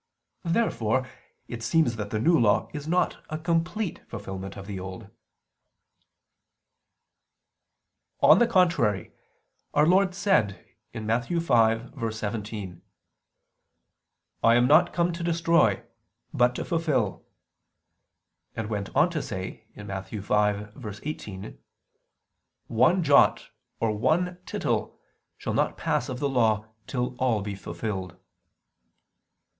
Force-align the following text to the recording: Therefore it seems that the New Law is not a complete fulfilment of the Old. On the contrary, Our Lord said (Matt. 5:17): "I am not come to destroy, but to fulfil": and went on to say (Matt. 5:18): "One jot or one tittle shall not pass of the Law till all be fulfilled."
Therefore 0.45 1.07
it 1.47 1.61
seems 1.61 1.95
that 1.95 2.09
the 2.09 2.17
New 2.17 2.39
Law 2.39 2.71
is 2.73 2.87
not 2.87 3.23
a 3.29 3.37
complete 3.37 4.01
fulfilment 4.09 4.57
of 4.57 4.65
the 4.65 4.79
Old. 4.79 5.11
On 8.19 8.39
the 8.39 8.47
contrary, 8.47 9.13
Our 9.75 9.85
Lord 9.85 10.15
said 10.15 10.53
(Matt. 10.91 11.27
5:17): 11.27 12.81
"I 14.43 14.55
am 14.55 14.65
not 14.65 14.91
come 14.91 15.13
to 15.13 15.21
destroy, 15.21 15.83
but 16.33 16.55
to 16.55 16.65
fulfil": 16.65 17.23
and 18.55 18.71
went 18.71 18.89
on 18.95 19.11
to 19.11 19.21
say 19.21 19.65
(Matt. 19.75 20.07
5:18): 20.07 21.59
"One 22.65 23.03
jot 23.03 23.51
or 23.79 23.91
one 23.95 24.39
tittle 24.47 24.99
shall 25.37 25.53
not 25.53 25.77
pass 25.77 26.09
of 26.09 26.17
the 26.19 26.27
Law 26.29 26.65
till 26.87 27.15
all 27.17 27.43
be 27.43 27.53
fulfilled." 27.53 28.17